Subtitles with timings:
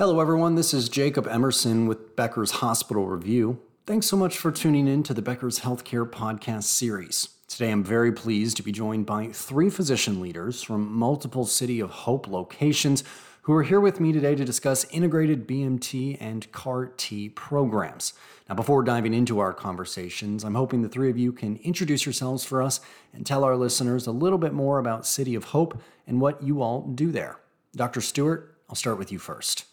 [0.00, 0.54] Hello, everyone.
[0.54, 3.60] This is Jacob Emerson with Becker's Hospital Review.
[3.84, 7.28] Thanks so much for tuning in to the Becker's Healthcare Podcast series.
[7.48, 11.90] Today, I'm very pleased to be joined by three physician leaders from multiple City of
[11.90, 13.04] Hope locations
[13.42, 18.14] who are here with me today to discuss integrated BMT and CAR T programs.
[18.48, 22.42] Now, before diving into our conversations, I'm hoping the three of you can introduce yourselves
[22.42, 22.80] for us
[23.12, 26.62] and tell our listeners a little bit more about City of Hope and what you
[26.62, 27.38] all do there.
[27.76, 28.00] Dr.
[28.00, 29.66] Stewart, I'll start with you first.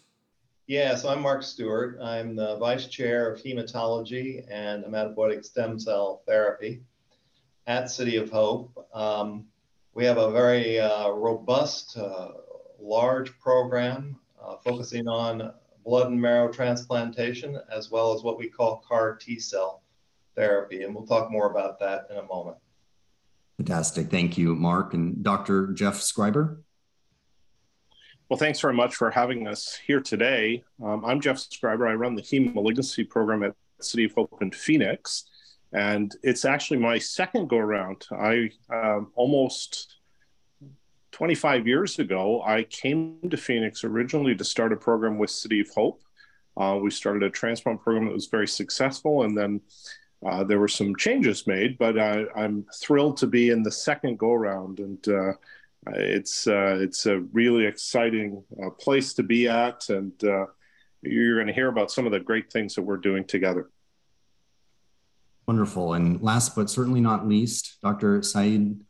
[0.68, 1.98] Yeah, so I'm Marc Stewart.
[1.98, 6.82] I'm the Vice Chair of Hematology and Hematopoietic Stem Cell Therapy
[7.66, 8.86] at City of Hope.
[8.92, 9.46] Um,
[9.94, 12.32] we have a very uh, robust, uh,
[12.78, 15.54] large program uh, focusing on
[15.86, 19.82] blood and marrow transplantation, as well as what we call CAR T cell
[20.36, 20.82] therapy.
[20.82, 22.58] And we'll talk more about that in a moment.
[23.56, 24.10] Fantastic.
[24.10, 24.92] Thank you, Marc.
[24.92, 25.68] And Dr.
[25.68, 26.58] Jeff Schriber?
[28.28, 30.62] Well, thanks very much for having us here today.
[30.84, 31.88] Um, I'm Jeff Schriber.
[31.88, 35.24] I run the heme malignancy program at City of Hope in Phoenix,
[35.72, 38.04] and it's actually my second go around.
[38.12, 39.96] I um, almost
[41.12, 45.70] 25 years ago, I came to Phoenix originally to start a program with City of
[45.70, 46.02] Hope.
[46.54, 49.62] Uh, we started a transplant program that was very successful, and then
[50.26, 51.78] uh, there were some changes made.
[51.78, 55.32] But I, am thrilled to be in the second go around and uh,
[55.86, 60.46] it's uh, it's a really exciting uh, place to be at, and uh,
[61.02, 63.70] you're going to hear about some of the great things that we're doing together.
[65.46, 65.94] Wonderful.
[65.94, 68.22] And last but certainly not least, Dr.
[68.22, 68.80] Syed.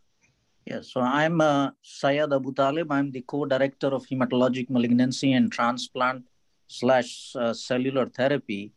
[0.66, 2.89] Yes, so I'm uh, Syed Abutalib.
[2.91, 6.25] I'm the co-director of hematologic malignancy and transplant
[6.66, 8.72] slash uh, cellular therapy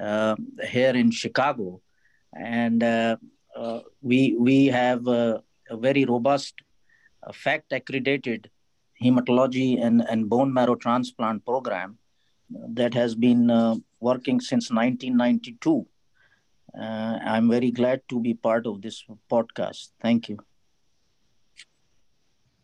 [0.00, 0.34] uh,
[0.68, 1.80] here in Chicago,
[2.34, 3.16] and uh,
[3.54, 6.54] uh, we we have a, a very robust
[7.28, 8.50] A FACT accredited
[9.02, 11.98] hematology and, and bone marrow transplant program
[12.50, 15.86] that has been uh, working since 1992.
[16.74, 19.88] Uh, I'm very glad to be part of this podcast.
[20.00, 20.38] Thank you.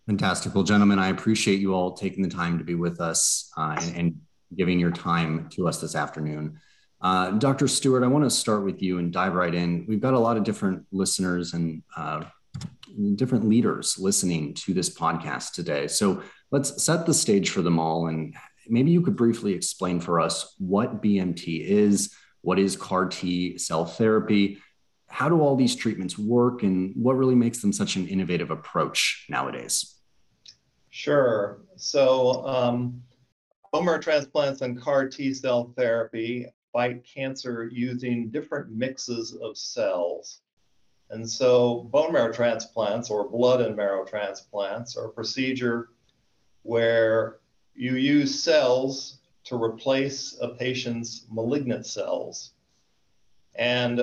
[0.07, 0.55] Fantastic.
[0.55, 3.97] Well, gentlemen, I appreciate you all taking the time to be with us uh, and,
[3.97, 4.21] and,
[4.55, 6.61] giving your time to us this afternoon.
[7.01, 7.67] Uh, Dr.
[7.67, 9.85] Stewart, I want to start with you and dive right in.
[9.89, 12.23] We've got a lot of different listeners and uh,
[13.17, 15.87] different leaders listening to this podcast today.
[15.89, 18.07] So let's set the stage for them all.
[18.09, 18.35] And
[18.69, 23.85] maybe you could briefly explain for us what BMT is, what is CAR T cell
[23.85, 24.59] therapy,
[25.07, 29.27] how do all these treatments work, and what really makes them such an innovative approach
[29.29, 29.95] nowadays?
[30.91, 31.61] Sure.
[31.77, 33.03] So, um,
[33.73, 40.41] bone marrow transplants and CAR T cell therapy fight cancer using different mixes of cells.
[41.11, 45.91] And so bone marrow transplants or blood and marrow transplants are a procedure
[46.63, 47.39] where
[47.75, 52.53] you use cells to replace a patient's malignant cells.
[53.55, 54.03] And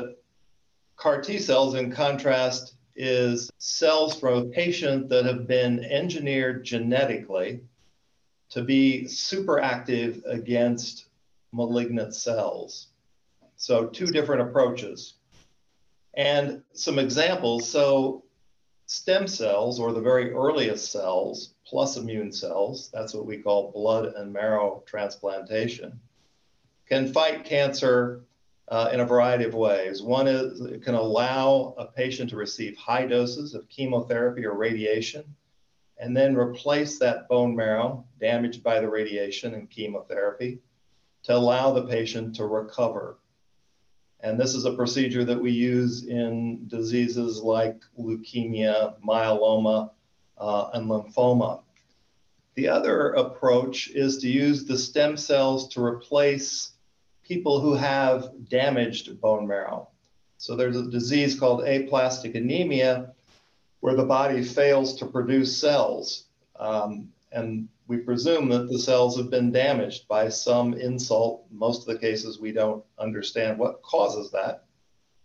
[0.95, 7.61] CAR T cells, in contrast, is cells from a patient that have been engineered genetically
[8.49, 11.05] to be super active against
[11.51, 12.87] malignant cells.
[13.55, 15.15] So, two different approaches.
[16.15, 18.23] And some examples so,
[18.85, 24.13] stem cells, or the very earliest cells, plus immune cells, that's what we call blood
[24.15, 25.99] and marrow transplantation,
[26.87, 28.21] can fight cancer
[28.67, 30.01] uh, in a variety of ways.
[30.01, 35.23] One is it can allow a patient to receive high doses of chemotherapy or radiation
[36.01, 40.59] and then replace that bone marrow damaged by the radiation and chemotherapy
[41.23, 43.19] to allow the patient to recover.
[44.23, 49.91] And this is a procedure that we use in diseases like leukemia, myeloma,
[50.37, 51.61] uh, and lymphoma.
[52.55, 56.73] The other approach is to use the stem cells to replace
[57.23, 59.89] people who have damaged bone marrow.
[60.37, 63.13] So there's a disease called aplastic anemia
[63.79, 66.25] where the body fails to produce cells.
[66.59, 71.45] Um, and we presume that the cells have been damaged by some insult.
[71.51, 74.65] Most of the cases, we don't understand what causes that,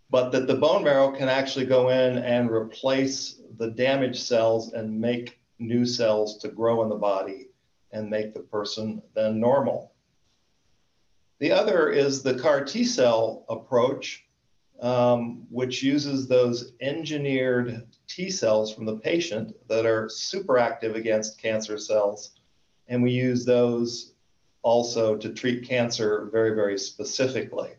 [0.09, 4.99] but that the bone marrow can actually go in and replace the damaged cells and
[4.99, 7.47] make new cells to grow in the body
[7.91, 9.93] and make the person then normal.
[11.39, 14.25] The other is the CAR T cell approach,
[14.81, 21.41] um, which uses those engineered T cells from the patient that are super active against
[21.41, 22.31] cancer cells
[22.87, 24.13] and we use those
[24.61, 27.71] also to treat cancer very, very specifically.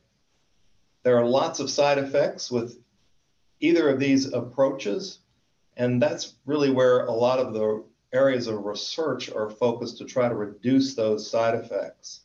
[1.03, 2.79] There are lots of side effects with
[3.61, 5.21] either of these approaches,
[5.77, 10.29] and that's really where a lot of the areas of research are focused to try
[10.29, 12.21] to reduce those side effects.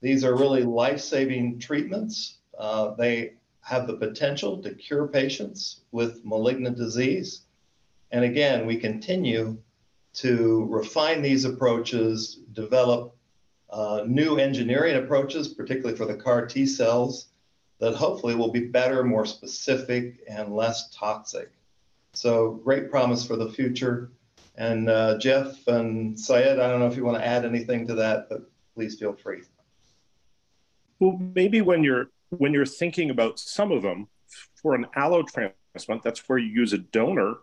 [0.00, 2.38] These are really life-saving treatments.
[2.58, 7.42] Uh, they have the potential to cure patients with malignant disease.
[8.12, 9.58] And again, we continue
[10.14, 13.16] to refine these approaches, develop
[13.70, 17.28] uh, new engineering approaches, particularly for the CAR T cells,
[17.78, 21.50] that hopefully will be better, more specific, and less toxic.
[22.12, 24.12] So great promise for the future.
[24.56, 27.94] And uh, Jeff and Syed, I don't know if you want to add anything to
[27.94, 29.42] that, but please feel free.
[31.00, 34.08] Well, maybe when you're when you're thinking about some of them
[34.60, 37.34] for an allo transplant, that's where you use a donor.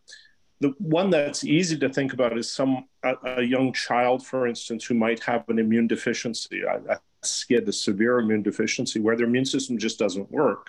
[0.60, 4.86] The one that's easy to think about is some a, a young child, for instance,
[4.86, 9.28] who might have an immune deficiency, a, a SCID, a severe immune deficiency, where their
[9.28, 10.68] immune system just doesn't work.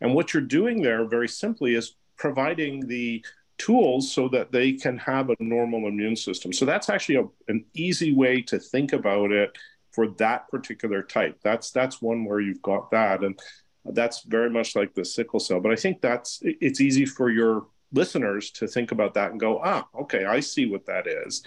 [0.00, 3.24] And what you're doing there, very simply, is providing the
[3.58, 6.52] tools so that they can have a normal immune system.
[6.52, 9.56] So that's actually a, an easy way to think about it
[9.94, 11.38] for that particular type.
[11.42, 13.38] That's that's one where you've got that, and
[13.84, 15.60] that's very much like the sickle cell.
[15.60, 19.60] But I think that's it's easy for your listeners to think about that and go,
[19.62, 21.42] ah, okay, I see what that is.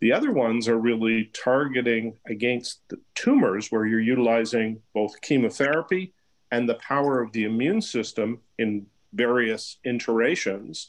[0.00, 6.14] The other ones are really targeting against the tumors where you're utilizing both chemotherapy
[6.50, 10.88] and the power of the immune system in various iterations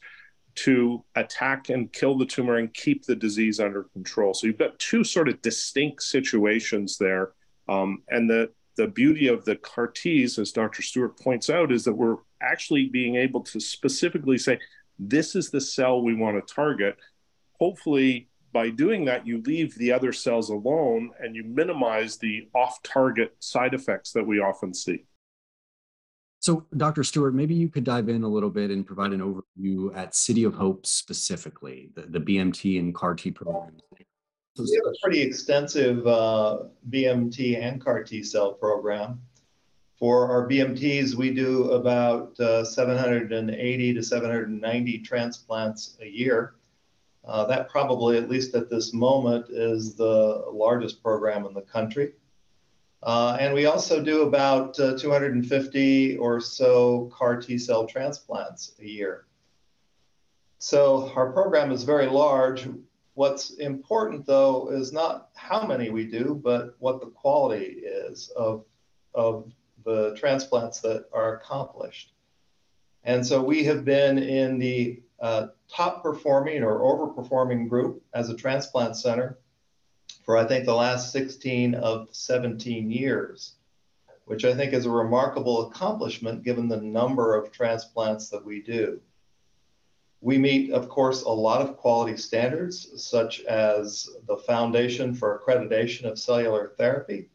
[0.56, 4.34] to attack and kill the tumor and keep the disease under control.
[4.34, 7.32] So you've got two sort of distinct situations there.
[7.70, 10.82] Um, and the, the beauty of the CAR Ts, as Dr.
[10.82, 14.60] Stewart points out, is that we're actually being able to specifically say,
[15.00, 16.98] this is the cell we want to target.
[17.60, 22.82] Hopefully, by doing that, you leave the other cells alone and you minimize the off
[22.84, 25.06] target side effects that we often see.
[26.42, 27.04] So, Dr.
[27.04, 30.44] Stewart, maybe you could dive in a little bit and provide an overview at City
[30.44, 33.84] of Hope specifically, the, the BMT and CAR T programs.
[34.58, 39.22] we have a pretty extensive uh, BMT and CAR T cell program.
[40.00, 46.56] For our BMTs, we do about uh, 780 to 790 transplants a year.
[47.24, 52.14] Uh, that probably, at least at this moment, is the largest program in the country.
[53.04, 58.86] Uh, and we also do about uh, 250 or so CAR T cell transplants a
[58.86, 59.26] year.
[60.60, 62.68] So our program is very large.
[63.16, 68.66] What's important, though, is not how many we do, but what the quality is of,
[69.16, 69.52] of
[69.84, 72.14] the transplants that are accomplished.
[73.04, 78.36] And so we have been in the uh, top performing or overperforming group as a
[78.36, 79.40] transplant center
[80.24, 83.54] for I think the last 16 of 17 years,
[84.26, 89.02] which I think is a remarkable accomplishment given the number of transplants that we do.
[90.22, 96.06] We meet, of course, a lot of quality standards, such as the Foundation for Accreditation
[96.06, 97.30] of Cellular Therapy.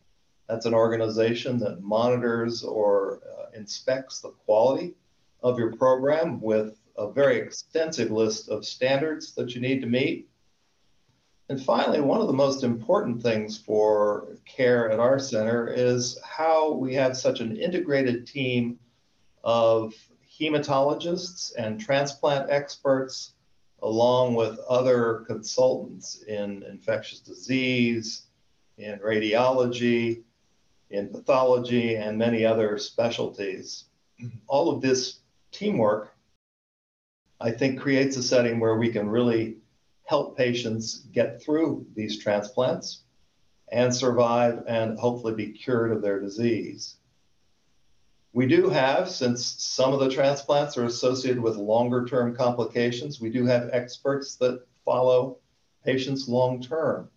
[0.49, 4.95] That's an organization that monitors or uh, inspects the quality
[5.43, 10.29] of your program with a very extensive list of standards that you need to meet.
[11.49, 16.73] And finally, one of the most important things for care at our center is how
[16.73, 18.81] we have such an integrated team
[19.45, 19.95] of
[20.41, 23.35] hematologists and transplant experts,
[23.83, 28.27] along with other consultants in infectious disease,
[28.77, 30.25] in radiology,
[30.91, 33.85] in pathology, and many other specialties.
[34.49, 35.21] All of this
[35.53, 36.13] teamwork,
[37.41, 39.59] I think, creates a setting where we can really
[40.07, 43.03] help patients get through these transplants
[43.71, 46.97] and survive and hopefully be cured of their disease.
[48.33, 53.31] We do have, since some of the transplants are associated with longer term complications, we
[53.31, 55.39] do have experts that follow
[55.85, 57.11] patients long term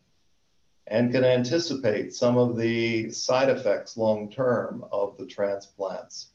[0.87, 6.29] and can anticipate some of the side effects long term of the transplants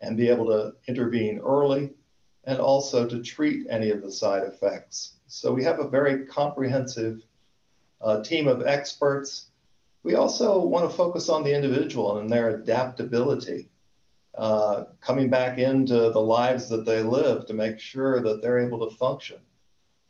[0.00, 1.90] and be able to intervene early
[2.44, 7.22] and also to treat any of the side effects so we have a very comprehensive
[8.00, 9.46] uh, team of experts.
[10.02, 13.68] We also want to focus on the individual and their adaptability,
[14.36, 18.88] uh, coming back into the lives that they live to make sure that they're able
[18.88, 19.38] to function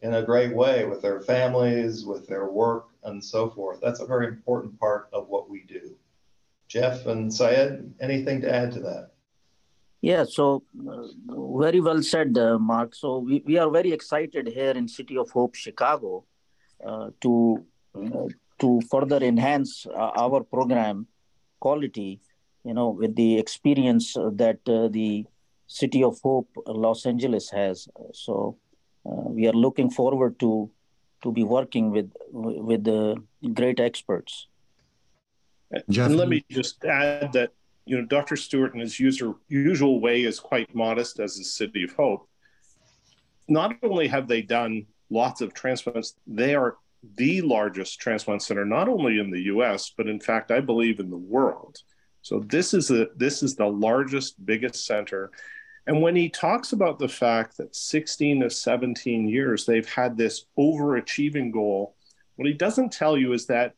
[0.00, 3.78] in a great way with their families, with their work, and so forth.
[3.82, 5.96] That's a very important part of what we do.
[6.66, 9.10] Jeff and Syed, anything to add to that?
[10.02, 12.95] Yeah, so uh, very well said, uh, Marc.
[12.95, 16.25] So we, we are very excited here in City of Hope, Chicago,
[16.85, 17.64] uh, to
[17.95, 18.28] uh,
[18.61, 21.07] to further enhance uh, our program
[21.61, 22.21] quality.
[22.64, 25.26] You know, with the experience that uh, the
[25.66, 27.88] City of Hope, Los Angeles has.
[28.12, 28.57] So
[29.04, 30.71] we are looking forward to
[31.23, 33.16] to be working with with the
[33.52, 34.47] great experts.
[35.88, 37.52] Jeff, and let me just add that
[37.90, 38.37] you know Dr.
[38.37, 42.28] Stewart in his user, usual way is quite modest as the City of Hope.
[43.49, 46.76] Not only have they done lots of transplants, they are
[47.16, 49.92] the largest transplant center not only in the U.S.
[49.97, 51.78] but in fact I believe in the world.
[52.23, 55.32] So this is a this is the largest, biggest center.
[55.88, 60.44] And when he talks about the fact that 16 to 17 years they've had this
[60.56, 61.97] overachieving goal,
[62.37, 63.75] what he doesn't tell you is that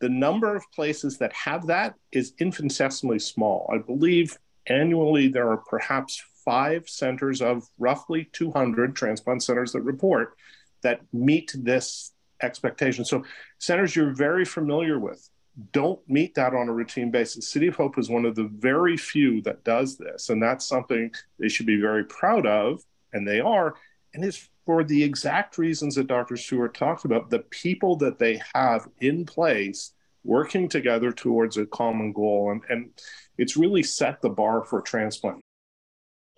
[0.00, 3.70] the number of places that have that is infinitesimally small.
[3.72, 10.34] I believe annually there are perhaps five centers of roughly 200 transplant centers that report
[10.82, 13.04] that meet this expectation.
[13.04, 13.24] So
[13.58, 15.28] centers you're very familiar with
[15.72, 17.48] don't meet that on a routine basis.
[17.48, 21.12] City of Hope is one of the very few that does this, and that's something
[21.38, 23.74] they should be very proud of, and they are.
[24.14, 26.36] And it's for the exact reasons that Dr.
[26.36, 32.12] Stewart talked about the people that they have in place working together towards a common
[32.12, 32.52] goal.
[32.52, 32.90] And, and
[33.36, 35.40] it's really set the bar for transplant.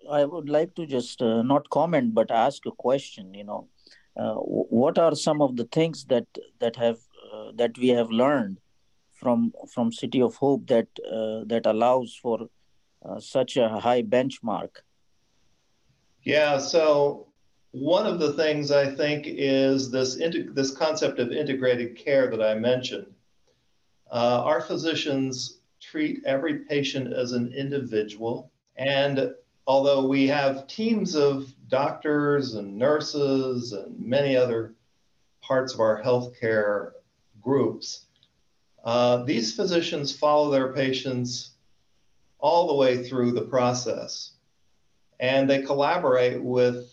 [0.09, 3.35] I would like to just uh, not comment, but ask a question.
[3.35, 3.67] You know,
[4.17, 6.25] uh, what are some of the things that
[6.57, 6.97] that have
[7.31, 8.57] uh, that we have learned
[9.11, 12.47] from from City of Hope that uh, that allows for
[13.05, 14.81] uh, such a high benchmark?
[16.23, 17.32] Yeah, so
[17.73, 22.53] one of the things I think is this this concept of integrated care that I
[22.53, 23.07] mentioned.
[24.11, 29.33] Uh, our physicians treat every patient as an individual, and
[29.65, 34.75] although we have teams of doctors and nurses and many other
[35.41, 36.91] parts of our healthcare
[37.41, 38.05] groups,
[38.83, 41.53] uh, these physicians follow their patients
[42.37, 44.33] all the way through the process.
[45.19, 46.92] And they collaborate with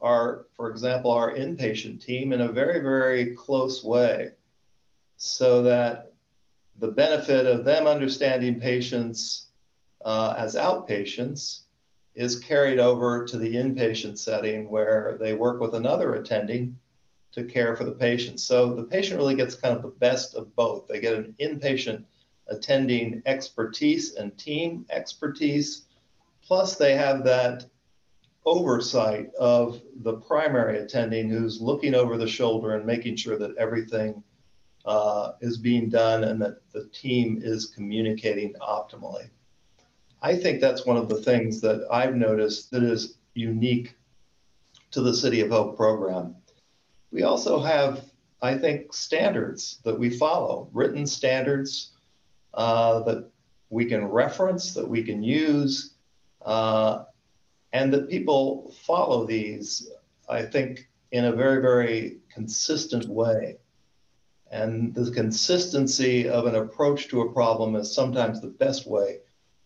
[0.00, 4.30] our, for example, our inpatient team in a very, very close way
[5.16, 6.12] so that
[6.78, 9.48] the benefit of them understanding patients
[10.04, 11.62] uh, as outpatients
[12.14, 16.76] is carried over to the inpatient setting where they work with another attending
[17.32, 18.40] to care for the patient.
[18.40, 20.88] So the patient really gets kind of the best of both.
[20.88, 22.04] They get an inpatient
[22.48, 25.82] attending expertise and team expertise,
[26.42, 27.66] plus they have that
[28.46, 34.22] oversight of the primary attending who's looking over the shoulder and making sure that everything
[34.86, 39.28] uh, is being done and that the team is communicating optimally.
[40.22, 43.96] I think that's one of the things that I've noticed that is unique
[44.90, 46.36] to the City of Hope program.
[47.10, 48.04] We also have,
[48.42, 51.92] I think, standards that we follow, written standards
[52.54, 53.30] uh, that
[53.70, 55.94] we can reference, that we can use,
[56.44, 57.04] uh,
[57.72, 59.90] and that people follow these,
[60.28, 63.58] I think, in a very, very consistent way.
[64.50, 69.18] And the consistency of an approach to a problem is sometimes the best way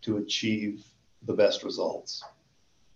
[0.02, 0.84] to achieve
[1.22, 2.22] the best results.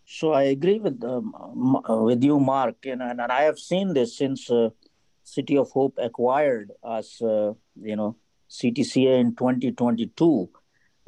[0.04, 4.50] So I agree with um, with you, Marc, and, and I have seen this since
[4.50, 4.70] uh,
[5.22, 8.16] City of Hope acquired us, uh, you know,
[8.50, 10.48] CTCA in 2022.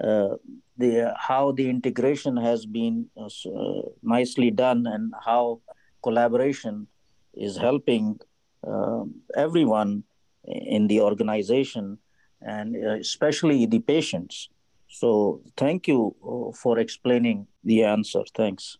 [0.02, 0.36] Uh,
[0.80, 5.60] the how the integration has been uh, uh, nicely done, and how
[6.02, 6.86] collaboration
[7.34, 8.18] is helping
[8.66, 10.02] um, everyone
[10.44, 11.98] in the organization,
[12.40, 14.48] and uh, especially the patients.
[14.88, 16.16] So thank you
[16.62, 18.22] for explaining the answer.
[18.34, 18.78] Thanks.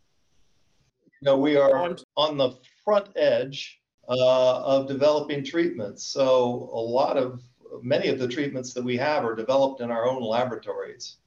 [1.23, 2.50] No, we are on the
[2.85, 3.78] front edge
[4.09, 6.07] uh, of developing treatments.
[6.07, 7.40] So a lot of
[7.83, 11.20] many of the treatments that we have are developed in our own laboratories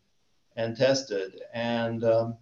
[0.55, 1.41] and tested.
[1.53, 2.37] And um,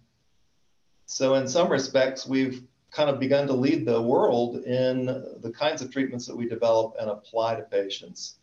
[1.06, 5.80] so in some respects, we've kind of begun to lead the world in the kinds
[5.82, 8.36] of treatments that we develop and apply to patients.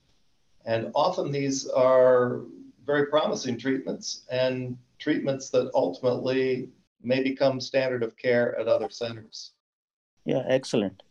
[0.66, 2.42] And often these are
[2.86, 6.70] very promising treatments and treatments that ultimately
[7.02, 9.52] may become standard of care at other centers.
[10.26, 11.04] Yeah, excellent.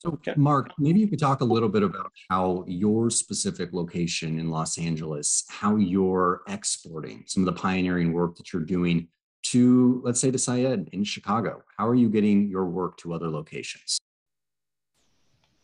[0.00, 4.48] So, Marc, maybe you could talk a little bit about how your specific location in
[4.48, 9.08] Los Angeles, how you're exporting some of the pioneering work that you're doing
[9.42, 11.62] to, let's say, to Syed in Chicago.
[11.76, 13.98] How are you getting your work to other locations?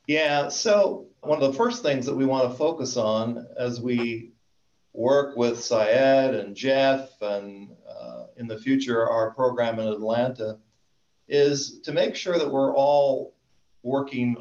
[0.07, 4.33] Yeah, so one of the first things that we want to focus on as we
[4.93, 10.59] work with Syed and Jeff and uh, in the future, our program in Atlanta,
[11.27, 13.36] is to make sure that we're all
[13.87, 14.37] working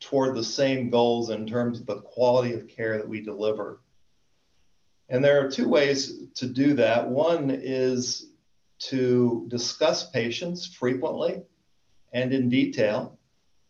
[0.00, 3.80] toward the same goals in terms of the quality of care that we deliver.
[5.10, 7.08] And there are two ways to do that.
[7.08, 8.30] One is
[8.90, 11.42] to discuss patients frequently
[12.14, 13.18] and in detail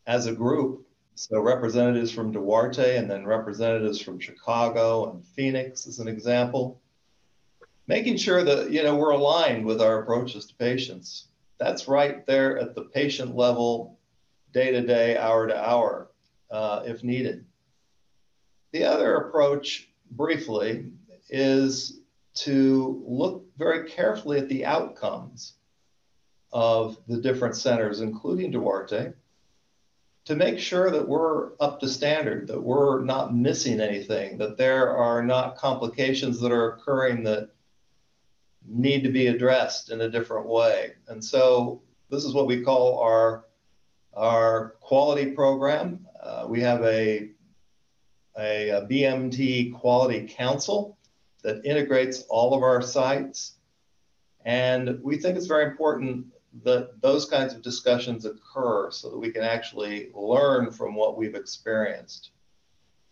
[0.07, 0.87] as a group
[1.17, 6.81] So representatives from Duarte and then representatives from Chicago and Phoenix as an example.
[7.87, 11.29] Making sure that you know we're aligned with our approaches to patients.
[11.59, 14.00] That's right there at the patient level,
[14.52, 16.11] day to day, hour to hour,
[16.50, 17.45] uh, if needed.
[18.73, 20.90] The other approach, briefly,
[21.28, 22.00] is
[22.35, 25.54] to look very carefully at the outcomes
[26.52, 29.12] of the different centers, including Duarte,
[30.25, 34.97] to make sure that we're up to standard, that we're not missing anything, that there
[34.97, 37.50] are not complications that are occurring that
[38.66, 40.92] need to be addressed in a different way.
[41.09, 43.45] And so this is what we call our,
[44.14, 46.07] our quality program.
[46.23, 47.31] Uh, we have a,
[48.38, 50.99] a, a BMT Quality Council
[51.43, 53.55] that integrates all of our sites.
[54.45, 56.26] And we think it's very important
[56.64, 61.35] that those kinds of discussions occur so that we can actually learn from what we've
[61.35, 62.31] experienced.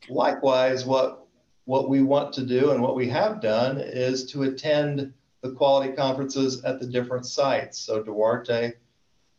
[0.08, 1.26] Likewise, what,
[1.64, 5.12] what we want to do and what we have done is to attend
[5.42, 7.78] the quality conferences at the different sites.
[7.78, 8.72] So Duarte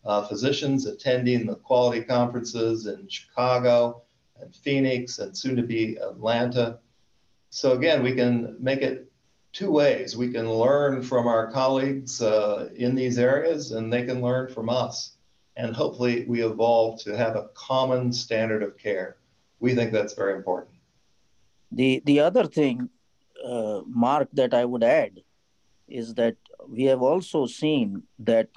[0.10, 4.02] uh, physicians attending the quality conferences in Chicago
[4.42, 6.80] and Phoenix and soon to be Atlanta.
[7.52, 9.12] So again, we can make it
[9.54, 10.18] two ways.
[10.18, 14.68] We can learn from our colleagues uh, in these areas, and they can learn from
[14.68, 15.18] us.
[15.58, 19.18] And hopefully, we evolve to have a common standard of care.
[19.60, 20.76] We think that's very important.
[21.72, 22.90] The the other thing,
[23.46, 25.22] uh, Marc, that I would add
[25.88, 26.38] is that
[26.68, 28.48] we have also seen that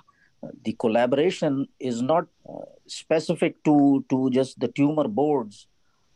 [0.64, 5.66] the collaboration is not uh, specific to to just the tumor boards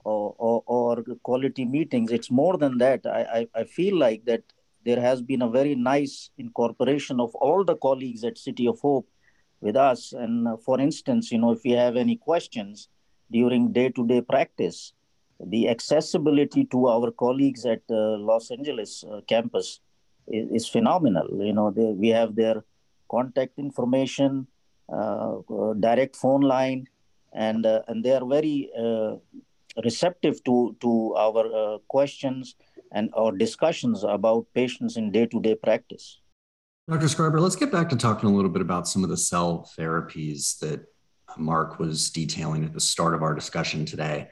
[0.04, 2.12] or, or, or, quality meetings.
[2.12, 3.00] It's more than that.
[3.06, 4.44] I, I, I feel like that
[4.84, 9.08] there has been a very nice incorporation of all the colleagues at City of Hope
[9.60, 10.12] with us.
[10.12, 12.88] And uh, for instance, you know, if you have any questions
[13.32, 14.92] during day-to-day practice,
[15.44, 19.80] the accessibility to our colleagues at uh, Los Angeles uh, campus
[20.28, 21.28] is, is, phenomenal.
[21.44, 22.62] You know, they, we have their
[23.10, 24.46] contact information,
[24.92, 26.86] uh, uh, direct phone line,
[27.32, 28.70] and uh, and they are very
[29.84, 32.54] receptive to to our questions
[32.92, 36.20] and our discussions about patients in day-to-day practice.
[36.88, 37.06] Dr.
[37.06, 40.56] Schriber, let's get back to talking a little bit about some of the cell therapies
[40.60, 40.86] that
[41.36, 44.28] Marc was detailing at the start of our discussion today.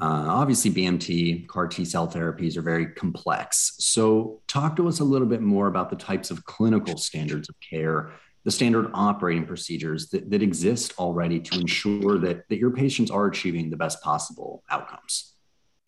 [0.00, 3.76] Uh, obviously, BMT, CAR T cell therapies are very complex.
[3.78, 7.54] So, talk to us a little bit more about the types of clinical standards of
[7.60, 8.12] care,
[8.46, 13.26] the standard operating procedures that, that exist already to ensure that, that your patients are
[13.26, 15.34] achieving the best possible outcomes.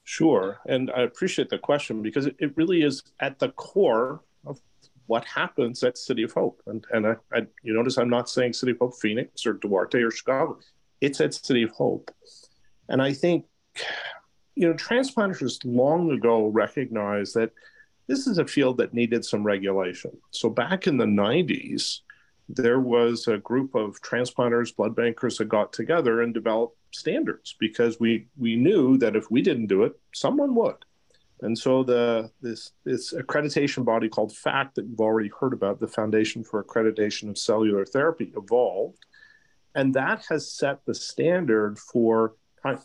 [0.03, 0.59] Sure.
[0.67, 4.59] And I appreciate the question because it, really is at the core of
[5.07, 6.61] what happens at City of Hope.
[6.67, 10.03] And, and I, I, you notice I'm not saying City of Hope Phoenix or Duarte
[10.03, 10.59] or Chicago.
[11.01, 12.11] It's at City of Hope.
[12.89, 13.45] And I think,
[14.57, 17.53] you know, transplanters long ago recognized that
[18.09, 20.11] this is a field that needed some regulation.
[20.33, 22.01] So back in the 90s,
[22.49, 28.01] there was a group of transplanters, blood bankers that got together and developed standards because
[28.01, 30.85] we we knew that if we didn't do it, someone would.
[31.43, 35.87] And so the this this accreditation body called FACT that you've already heard about, the
[35.87, 39.05] Foundation for Accreditation of Cellular Therapy, evolved,
[39.75, 42.35] and that has set the standard for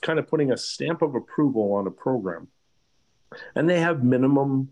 [0.01, 2.47] kind of putting a stamp of approval on a program.
[3.55, 4.69] And they have minimum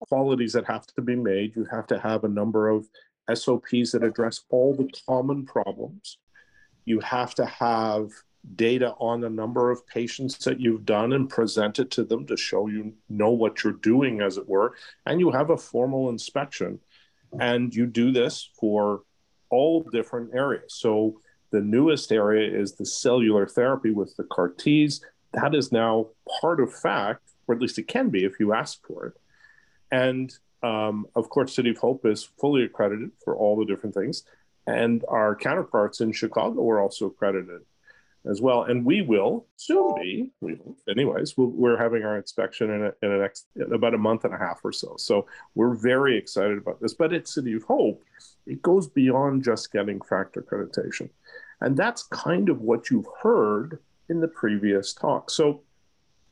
[0.00, 1.56] qualities that have to be made.
[1.56, 2.86] You have to have a number of
[3.32, 6.18] SOPs that address all the common problems.
[6.84, 8.10] You have to have
[8.56, 12.36] data on the number of patients that you've done and present it to them to
[12.36, 14.74] show you know what you're doing, as it were.
[15.06, 16.80] And you have a formal inspection.
[17.38, 19.02] And you do this for
[19.50, 20.74] all different areas.
[20.74, 25.00] So the newest area is the cellular therapy with the CAR Ts.
[25.32, 26.08] That is now
[26.40, 29.14] part of FACT, or at least it can be if you ask for it.
[29.90, 34.24] And um, of course, City of Hope is fully accredited for all the different things.
[34.66, 37.62] And our counterparts in Chicago are also accredited
[38.28, 38.64] as well.
[38.64, 42.92] And we will soon be, we will, anyways, we are having our inspection in, a,
[43.02, 44.96] in, a next, in about a month and a half or so.
[44.98, 46.92] So we're very excited about this.
[46.92, 48.02] But at City of Hope,
[48.46, 51.08] it goes beyond just getting FACT accreditation.
[51.60, 55.30] And that's kind of what you've heard in the previous talk.
[55.30, 55.62] So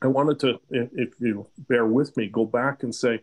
[0.03, 3.21] I wanted to, if you bear with me, go back and say,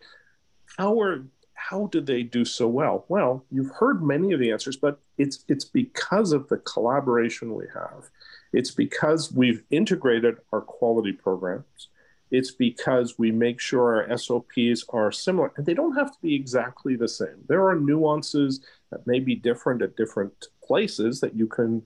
[0.76, 1.24] how are
[1.54, 3.06] how did they do so well?
[3.08, 7.66] Well, you've heard many of the answers, but it's it's because of the collaboration we
[7.74, 8.10] have.
[8.52, 11.88] It's because we've integrated our quality programs.
[12.30, 16.34] It's because we make sure our SOPs are similar and they don't have to be
[16.34, 17.44] exactly the same.
[17.48, 21.82] There are nuances that may be different at different places that you can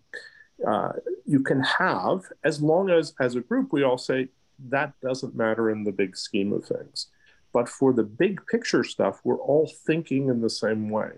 [0.66, 0.92] uh,
[1.24, 4.28] you can have, as long as as a group we all say
[4.70, 7.06] that doesn't matter in the big scheme of things.
[7.52, 11.10] But for the big picture stuff, we're all thinking in the same way.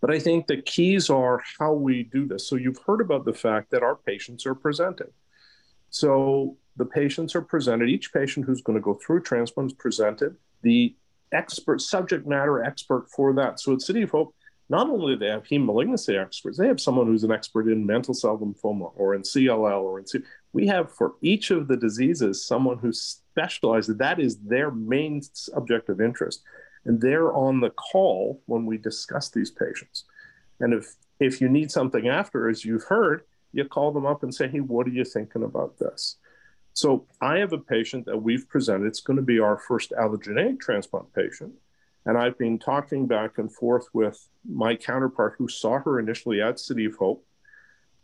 [0.00, 2.48] But I think the keys are how we do this.
[2.48, 5.12] So you've heard about the fact that our patients are presented.
[5.90, 10.36] So the patients are presented, each patient who's going to go through transplant is presented.
[10.62, 10.94] The
[11.32, 13.60] expert, subject matter expert for that.
[13.60, 14.34] So at City of Hope,
[14.68, 17.86] not only do they have heme malignancy experts, they have someone who's an expert in
[17.86, 20.20] mantle cell lymphoma or in CLL or in C.
[20.54, 23.96] We have for each of the diseases someone who specializes.
[23.98, 26.42] That is their main subject of interest,
[26.86, 30.04] and they're on the call when we discuss these patients.
[30.60, 34.34] And if if you need something after, as you've heard, you call them up and
[34.34, 36.16] say, "Hey, what are you thinking about this?"
[36.72, 38.86] So I have a patient that we've presented.
[38.86, 41.52] It's going to be our first allogeneic transplant patient
[42.06, 46.60] and I've been talking back and forth with my counterpart who saw her initially at
[46.60, 47.24] City of Hope.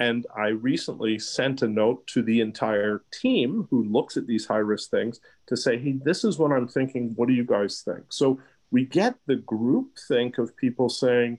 [0.00, 4.56] And I recently sent a note to the entire team who looks at these high
[4.56, 7.12] risk things to say, hey, this is what I'm thinking.
[7.16, 8.04] What do you guys think?
[8.08, 11.38] So we get the group think of people saying,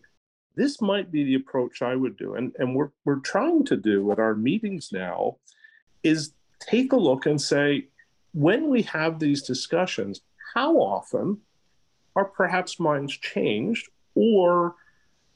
[0.56, 2.36] this might be the approach I would do.
[2.36, 5.38] And, and we're, we're trying to do at our meetings now
[6.04, 7.88] is take a look and say,
[8.34, 10.22] when we have these discussions,
[10.54, 11.40] how often
[12.16, 14.76] are perhaps minds changed or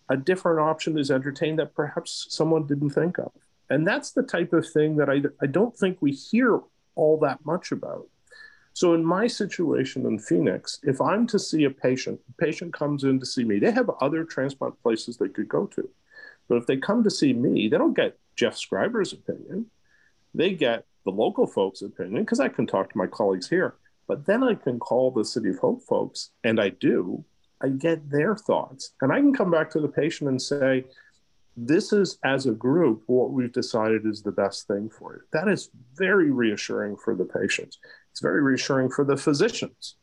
[0.09, 3.31] a different option is entertained that perhaps someone didn't think of.
[3.69, 6.59] And that's the type of thing that I, I don't think we hear
[6.95, 8.07] all that much about.
[8.73, 13.05] So, in my situation in Phoenix, if I'm to see a patient, the patient comes
[13.05, 15.89] in to see me, they have other transplant places they could go to.
[16.47, 19.67] But if they come to see me, they don't get Jeff Schriber's opinion.
[20.33, 23.75] They get the local folks' opinion because I can talk to my colleagues here.
[24.07, 27.23] But then I can call the City of Hope folks, and I do.
[27.61, 28.93] I get their thoughts.
[29.01, 30.85] And I can come back to the patient and say,
[31.57, 35.21] this is as a group what we've decided is the best thing for you.
[35.31, 37.79] That is very reassuring for the patients.
[38.11, 39.95] It's very reassuring for the physicians.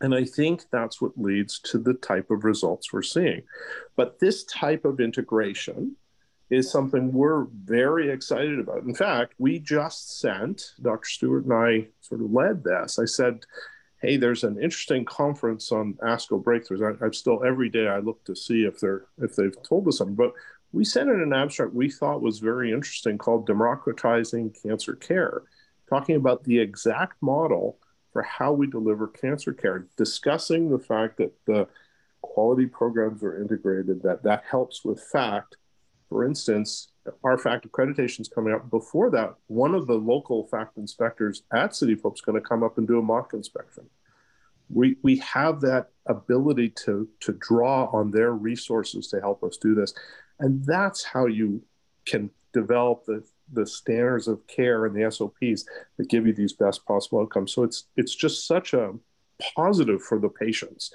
[0.00, 3.42] And I think that's what leads to the type of results we're seeing.
[3.96, 5.96] But this type of integration
[6.50, 8.82] is something we're very excited about.
[8.84, 11.08] In fact, we just sent, Dr.
[11.08, 12.98] Stewart and I sort of led this.
[12.98, 13.44] I said,
[14.00, 17.00] hey, there's an interesting conference on ASCO breakthroughs.
[17.00, 19.98] I, am still every day I look to see if they're if they've told us
[19.98, 20.16] something.
[20.16, 20.32] But
[20.72, 25.42] we sent in an abstract we thought was very interesting called Democratizing Cancer Care,
[25.88, 27.78] talking about the exact model
[28.12, 31.66] for how we deliver cancer care, discussing the fact that the
[32.22, 35.56] quality programs are integrated, that that helps with FACT
[36.08, 36.88] for instance,
[37.24, 38.70] our FACT accreditation is coming up.
[38.70, 42.46] Before that, one of the local FACT inspectors at City of Hope is going to
[42.46, 43.88] come up and do a mock inspection.
[44.68, 49.74] We, we have that ability to, to draw on their resources to help us do
[49.74, 49.94] this.
[50.40, 51.62] And that's how you
[52.04, 55.64] can develop the, the standards of care and the SOPs
[55.96, 57.52] that give you these best possible outcomes.
[57.52, 58.92] So it's, it's just such a
[59.54, 60.92] positive for the patients.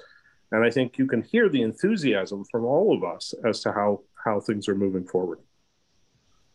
[0.50, 4.02] And I think you can hear the enthusiasm from all of us as to how
[4.24, 5.38] how things are moving forward.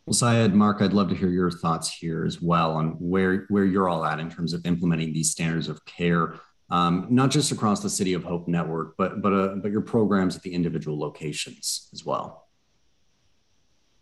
[0.08, 3.66] Well, Syed, Marc, I'd love to hear your thoughts here as well on where, where
[3.66, 6.36] you're all at in terms of implementing these standards of care,
[6.70, 10.34] um, not just across the City of Hope network, but but uh, but your programs
[10.34, 12.48] at the individual locations as well.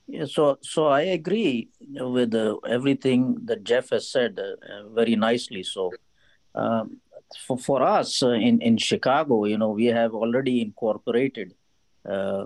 [0.06, 5.64] Yeah, so so I agree with uh, everything that Jeff has said uh, very nicely.
[5.64, 5.90] So.
[6.54, 7.00] Um,
[7.44, 11.54] for, for us uh, in, in Chicago, you know, we have already incorporated
[12.08, 12.44] uh,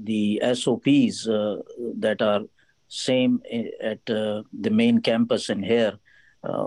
[0.00, 1.58] the SOPs uh,
[1.98, 2.42] that are
[2.88, 3.42] same
[3.82, 5.98] at uh, the main campus and here,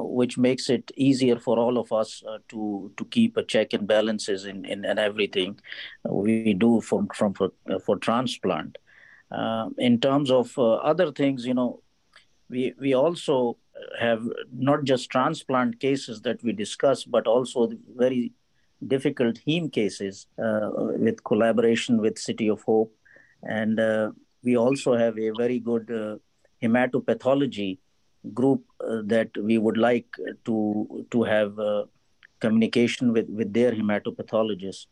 [0.02, 4.46] which makes it easier for all of us to to keep a check and balances
[4.46, 5.60] in, in, in everything
[6.10, 7.52] we do from from for,
[7.86, 8.78] for transplant.
[9.78, 11.82] in terms of other things, you know,
[12.50, 13.58] we we also
[14.00, 18.34] have not just transplant cases that we discuss, but also very
[18.88, 22.96] difficult heme cases uh, with collaboration with City of Hope.
[23.44, 24.12] And uh,
[24.44, 26.18] we also have a very good uh,
[26.64, 27.80] hematopathology
[28.34, 28.64] group
[29.04, 30.08] that we would like
[30.46, 31.58] to, to have
[32.40, 34.88] communication with, with their hematopathologists.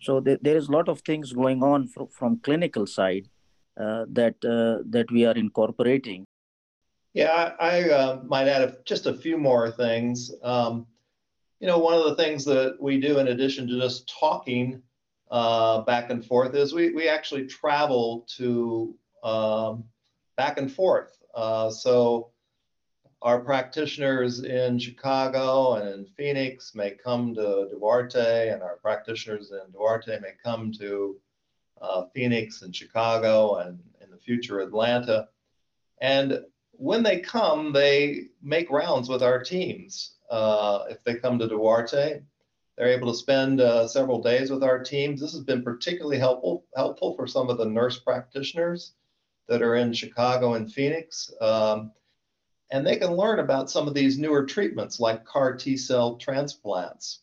[0.00, 3.28] So th- there is a lot of things going on fr- from clinical side
[3.80, 6.24] uh, that uh, that we are incorporating.
[7.14, 10.30] Yeah, I, I uh, might add a, just a few more things.
[10.42, 10.86] Um,
[11.60, 14.82] you know, one of the things that we do in addition to just talking
[15.32, 19.82] uh, back and forth is we, we actually travel to um,
[20.36, 21.16] back and forth.
[21.34, 22.30] Uh, so
[23.22, 29.72] our practitioners in Chicago and in Phoenix may come to Duarte, and our practitioners in
[29.72, 31.16] Duarte may come to
[31.80, 35.28] uh, Phoenix and Chicago and in the future Atlanta.
[36.02, 36.40] And
[36.72, 40.16] when they come, they make rounds with our teams.
[40.30, 42.20] Uh, if they come to Duarte,
[42.76, 45.20] they're able to spend uh, several days with our teams.
[45.20, 48.94] This has been particularly helpful helpful for some of the nurse practitioners
[49.48, 51.32] that are in Chicago and Phoenix.
[51.40, 51.92] Um,
[52.70, 57.20] and they can learn about some of these newer treatments like CAR T cell transplants.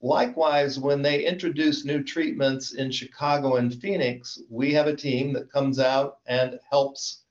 [0.00, 5.52] Likewise, when they introduce new treatments in Chicago and Phoenix, we have a team that
[5.52, 7.22] comes out and helps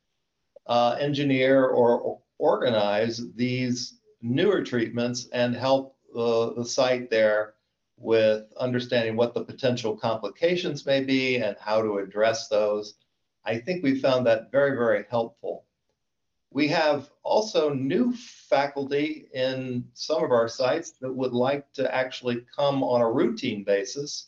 [0.68, 7.54] uh, engineer or, or organize these newer treatments and help uh, the site there
[7.98, 12.96] with understanding what the potential complications may be and how to address those.
[13.46, 15.66] I think we found that very, very helpful.
[16.52, 22.46] We have also new faculty in some of our sites that would like to actually
[22.54, 24.28] come on a routine basis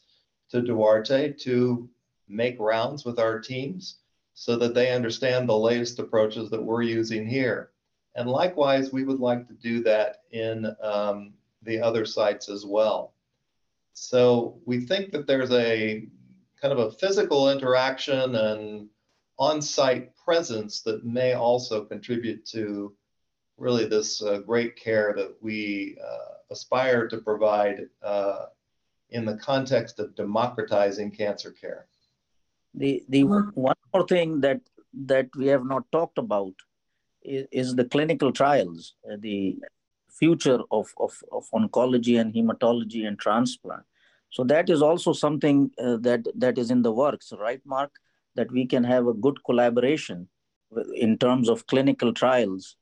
[0.50, 1.90] to Duarte to
[2.30, 3.98] make rounds with our teams
[4.34, 7.72] so that they understand the latest approaches that we're using here.
[8.16, 13.14] And likewise, we would like to do that in um, the other sites as well.
[13.94, 16.08] So we think that there's a
[16.62, 18.90] kind of a physical interaction and
[19.38, 22.96] on-site presence that may also contribute to
[23.58, 28.46] really this uh, great care that we uh, aspire to provide uh,
[29.10, 31.88] in the context of democratizing cancer care.
[32.74, 34.62] The the one more thing that
[35.06, 36.54] that we have not talked about
[37.22, 39.60] is, is the clinical trials, uh, the
[40.20, 43.84] future of, of, of oncology and hematology and transplant.
[44.30, 47.92] So that is also something uh, that that is in the works, right, Marc?
[48.36, 50.28] That we can have a good collaboration
[50.96, 52.76] in terms of clinical trials.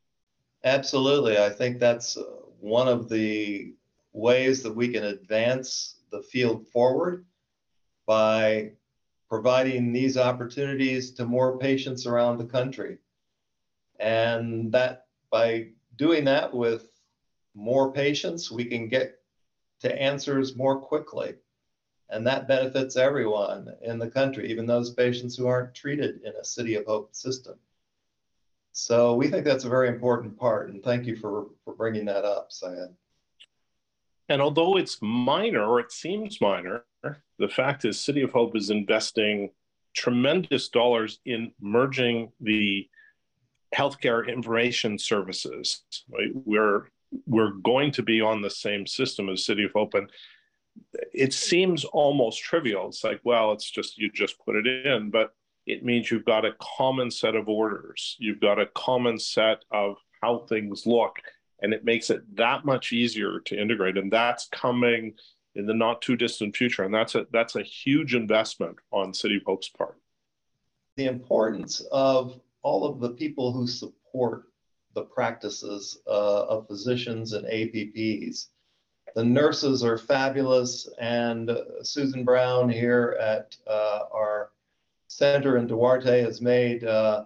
[0.64, 2.22] Absolutely, I think that's uh,
[2.60, 3.74] one of the
[4.12, 7.26] ways that we can advance the field forward
[8.06, 8.72] by
[9.28, 12.98] providing these opportunities to more patients around the country.
[13.98, 16.91] And that by doing that with
[17.54, 19.20] more patients, we can get
[19.80, 21.34] to answers more quickly.
[22.10, 26.44] And that benefits everyone in the country, even those patients who aren't treated in a
[26.44, 27.54] City of Hope system.
[28.72, 30.70] So we think that's a very important part.
[30.70, 32.94] And thank you for, for bringing that up, Syed.
[34.28, 36.84] And although it's minor, or it seems minor,
[37.38, 39.50] the fact is, City of Hope is investing
[39.94, 42.88] tremendous dollars in merging the
[43.74, 45.82] healthcare information services.
[46.10, 46.30] Right?
[46.32, 46.88] We're
[47.26, 50.10] we're going to be on the same system as City of Hope, and
[51.12, 52.88] it seems almost trivial.
[52.88, 55.34] It's like, well, it's just you just put it in, but
[55.66, 58.16] it means you've got a common set of orders.
[58.18, 61.16] You've got a common set of how things look,
[61.60, 63.96] and it makes it that much easier to integrate.
[63.96, 65.14] And that's coming
[65.54, 66.84] in the not too distant future.
[66.84, 69.96] And that's a that's a huge investment on City of Hope's part.
[70.96, 74.44] The importance of all of the people who support
[74.94, 78.48] the practices uh, of physicians and APPs.
[79.14, 81.50] The nurses are fabulous, and
[81.82, 84.52] Susan Brown here at uh, our
[85.08, 87.24] center in Duarte has made uh,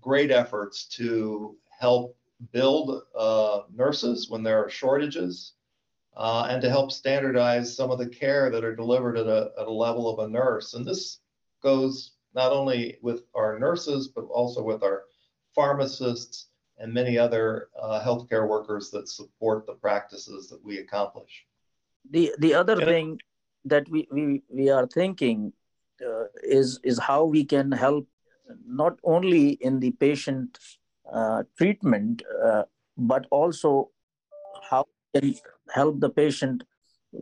[0.00, 2.16] great efforts to help
[2.52, 5.54] build uh, nurses when there are shortages
[6.16, 9.66] uh, and to help standardize some of the care that are delivered at a, at
[9.66, 10.74] a level of a nurse.
[10.74, 11.20] And this
[11.62, 15.04] goes not only with our nurses, but also with our
[15.54, 16.48] pharmacists
[16.82, 21.46] and many other uh, healthcare workers that support the practices that we accomplish.
[22.10, 23.20] The, the other thing
[23.64, 25.52] that we, we, we are thinking
[26.04, 28.08] uh, is, is how we can help
[28.66, 30.58] not only in the patient
[31.10, 32.64] uh, treatment, uh,
[32.98, 33.90] but also
[34.68, 35.40] how we can
[35.70, 36.64] help the patient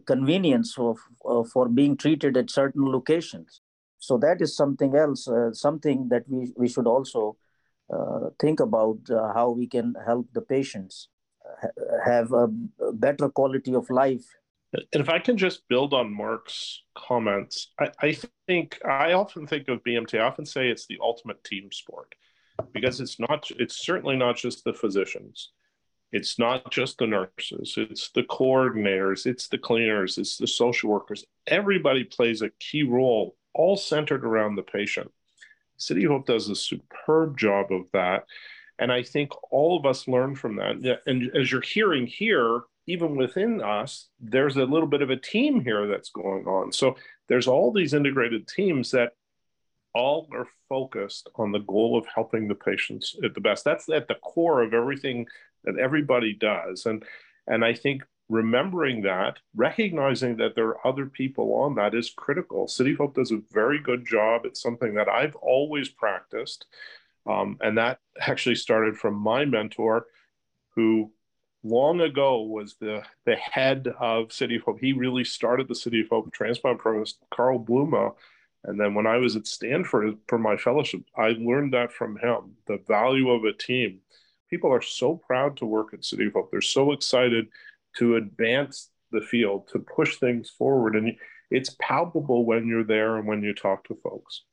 [0.07, 0.97] convenience of,
[1.29, 3.61] uh, for being treated at certain locations.
[3.99, 7.50] So that is something else, uh, something that we, we should also uh,
[8.41, 11.09] think about uh, how we can help the patients
[11.63, 11.69] uh,
[12.05, 12.49] have a
[12.93, 14.25] better quality of life.
[14.73, 19.69] And if I can just build on Marc's comments, I, I think I often think
[19.69, 20.21] of BMT.
[20.21, 22.15] I often say it's the ultimate team sport
[22.73, 23.51] because it's not.
[23.59, 25.51] It's certainly not just the physicians.
[26.13, 31.25] It's not just the nurses, it's the coordinators, it's the cleaners, it's the social workers.
[31.47, 35.13] Everybody plays a key role, all centered around the patient.
[35.81, 38.25] City Hope does a superb job of that.
[38.79, 41.01] And I think all of us learn from that.
[41.07, 45.63] And as you're hearing here, even within us, there's a little bit of a team
[45.63, 46.73] here that's going on.
[46.73, 46.97] So
[47.29, 49.13] there's all these integrated teams that
[49.95, 53.65] all are focused on the goal of helping the patients at the best.
[53.65, 55.27] That's at the core of everything
[55.65, 56.87] that everybody does.
[56.87, 57.05] And
[57.47, 62.69] and I think remembering that, recognizing that there are other people on that is critical.
[62.69, 64.43] City Hope does a very good job.
[64.45, 66.67] It's something that I've always practiced.
[67.27, 70.07] Um, and that actually started from my mentor,
[70.77, 71.11] who
[71.65, 74.79] long ago was the, the head of City of Hope.
[74.81, 78.13] He really started the City of Hope transplant program, Karl Blume.
[78.63, 82.57] And then when I was at Stanford for my fellowship, I learned that from him
[82.67, 83.99] the value of a team.
[84.49, 86.51] People are so proud to work at City of Hope.
[86.51, 87.49] They're so excited
[87.99, 90.97] to advance the field, to push things forward.
[90.97, 91.17] And
[91.51, 94.45] it's palpable when you're there and when you talk to folks.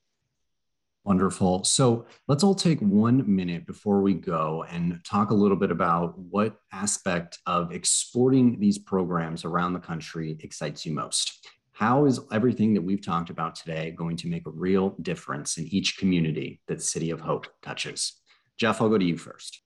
[1.03, 1.63] Wonderful.
[1.63, 6.19] So let's all take one minute before we go and talk a little bit about
[6.19, 11.47] what aspect of exporting these programs around the country excites you most.
[11.71, 15.67] How is everything that we've talked about today going to make a real difference in
[15.67, 18.19] each community that City of Hope touches?
[18.57, 19.61] Jeff, I'll go to you first.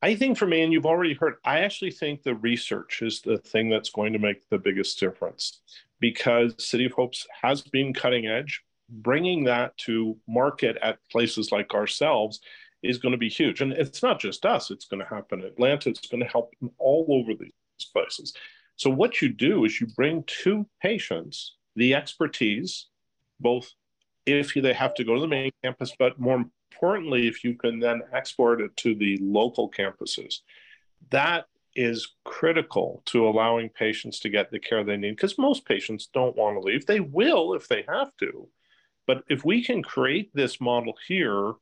[0.00, 3.38] I think for me, and you've already heard, I actually think the research is the
[3.38, 5.60] thing that's going to make the biggest difference
[5.98, 11.74] because City of Hopes has been cutting edge bringing that to market at places like
[11.74, 12.40] ourselves
[12.82, 13.60] is going to be huge.
[13.60, 16.54] And it's not just us, it's going to happen in Atlanta, it's going to help
[16.78, 17.52] all over these
[17.92, 18.32] places.
[18.76, 22.86] So, what you do is you bring to patients the expertise,
[23.40, 23.72] both
[24.24, 26.44] if they have to go to the main campus, but more
[26.78, 30.40] importantly, if you can then export it to the local campuses.
[31.10, 36.08] That is critical to allowing patients to get the care they need because most patients
[36.12, 36.86] don't want to leave.
[36.86, 38.48] They will if they have to,
[39.06, 41.54] but if we can create this model here,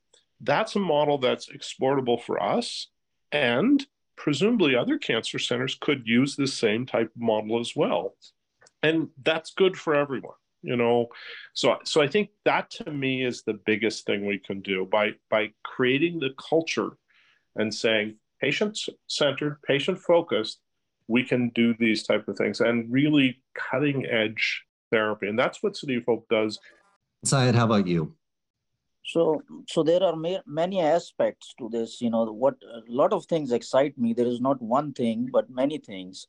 [0.42, 2.88] that's a model that's exportable for us.
[3.32, 8.14] And presumably other cancer centers could use the same type of model as well.
[8.82, 10.34] And that's good for everyone
[10.66, 11.06] you know
[11.54, 15.12] so so i think that to me is the biggest thing we can do by
[15.30, 16.90] by creating the culture
[17.54, 20.58] and saying patient centered patient focused
[21.08, 25.76] we can do these type of things and really cutting edge therapy and that's what
[25.76, 26.58] city of hope does
[27.24, 28.14] Syed, how about you?
[29.04, 32.00] So, so there are ma- many aspects to this.
[32.00, 34.12] You know, what a lot of things excite me.
[34.14, 36.26] There is not one thing, but many things.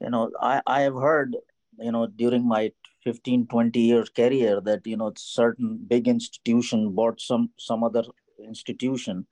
[0.00, 1.36] You know, I, I have heard,
[1.78, 2.72] you know, during my
[3.04, 8.04] 15, 20 years career that, you know, certain big institution bought some, some other
[8.44, 9.26] institution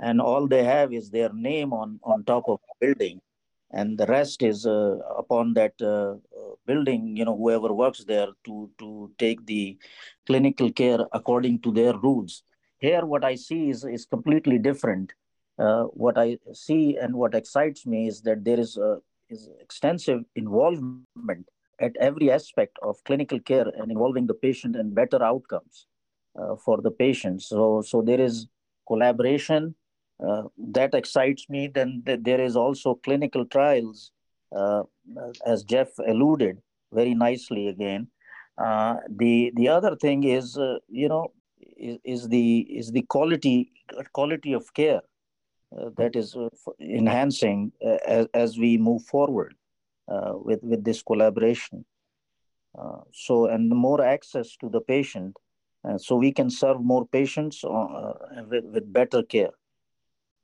[0.00, 3.20] and all they have is their name on, on top of the building.
[3.72, 6.16] And the rest is uh, upon that uh,
[6.66, 9.78] building you know whoever works there to to take the
[10.26, 12.42] clinical care according to their rules.
[12.78, 15.12] Here what i see is is completely different.
[15.58, 20.20] Uh, what i see and what excites me is that there is a is extensive
[20.34, 21.46] involvement
[21.80, 25.86] at every aspect of clinical care and involving the patient and better outcomes
[26.40, 28.46] uh, for the patient so so there is
[28.86, 29.74] collaboration
[30.26, 31.68] uh, that excites me.
[31.68, 34.12] Then th- there is also clinical trials,
[34.54, 34.82] uh,
[35.46, 36.58] as Jeff alluded
[36.92, 38.08] very nicely again.
[38.58, 41.32] Uh, the the other thing is, uh, you know,
[41.78, 43.72] is, is, the is the quality
[44.12, 45.00] quality of care
[45.78, 46.36] uh, that is
[46.80, 47.72] enhancing
[48.06, 49.54] as, as we move forward
[50.08, 51.84] with with this collaboration.
[53.12, 55.36] so and more access to the patient,
[55.96, 59.52] so we can serve more patients with, with better care.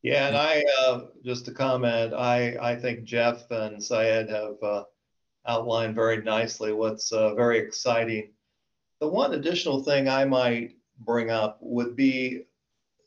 [0.02, 4.84] Yeah, and I uh, just to comment, I I think Jeff and Syed have uh,
[5.46, 8.32] outlined very nicely what's uh, very exciting.
[9.00, 12.44] The one additional thing I might bring up would be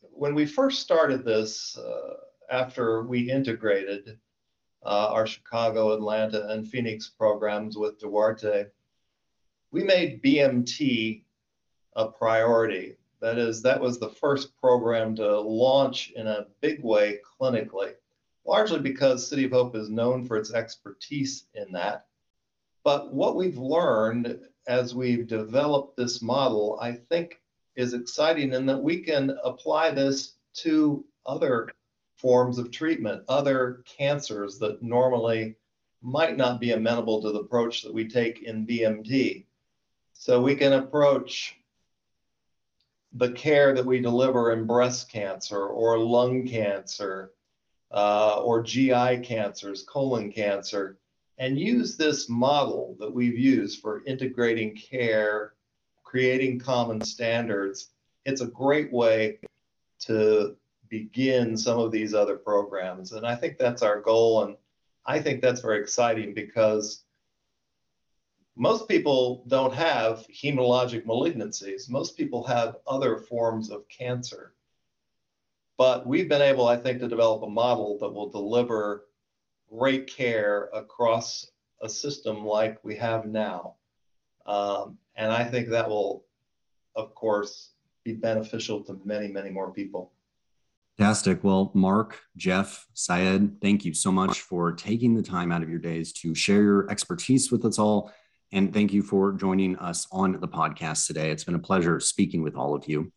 [0.01, 2.15] when we first started this, uh,
[2.51, 4.19] after we integrated
[4.83, 8.67] uh, our Chicago, Atlanta, and Phoenix programs with Duarte,
[9.71, 11.23] we made BMT
[11.95, 17.19] a priority that is, that was the first program to launch in a big way
[17.39, 17.93] clinically,
[18.45, 22.05] largely because City of Hope is known for its expertise in that.
[22.83, 27.41] But what we've learned as we've developed this model, I think
[27.75, 31.69] is exciting in that we can apply this to other
[32.19, 35.55] forms of treatment, other cancers that normally
[36.01, 39.45] might not be amenable to the approach that we take in BMT.
[40.13, 41.55] So we can approach
[43.13, 47.31] the care that we deliver in breast cancer or lung cancer
[47.91, 50.97] uh, or GI cancers, colon cancer,
[51.37, 55.53] and use this model that we've used for integrating care,
[56.03, 57.91] creating common standards.
[58.25, 59.39] It's a great way
[60.01, 60.55] to
[60.89, 63.11] begin some of these other programs.
[63.11, 64.43] And I think that's our goal.
[64.43, 64.55] And
[65.05, 67.03] I think that's very exciting because
[68.55, 71.89] most people don't have hematologic malignancies.
[71.89, 74.53] Most people have other forms of cancer.
[75.77, 79.05] But we've been able, I think, to develop a model that will deliver
[79.69, 81.49] great care across
[81.81, 83.75] a system like we have now.
[84.45, 86.25] Um, and I think that will,
[86.95, 87.71] of course,
[88.03, 90.11] be beneficial to many, many more people.
[90.99, 91.45] Fantastic.
[91.45, 95.79] Well, Marc, Jeff, Syed, thank you so much for taking the time out of your
[95.79, 98.11] days to share your expertise with us all.
[98.51, 101.31] And thank you for joining us on the podcast today.
[101.31, 103.13] It's been a pleasure speaking with all of you.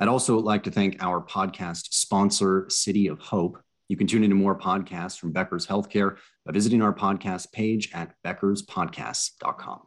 [0.00, 3.60] I'd also like to thank our podcast sponsor, City of Hope.
[3.88, 6.16] You can tune into more podcasts from Becker's Healthcare
[6.46, 9.82] by visiting our podcast page at beckerspodcast.com.